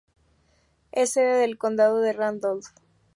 Es 0.91 1.11
sede 1.11 1.37
del 1.41 1.59
condado 1.59 1.99
de 2.01 2.13
Randolph. 2.13 2.65